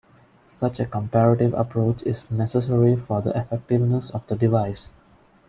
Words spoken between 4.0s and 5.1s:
of the device.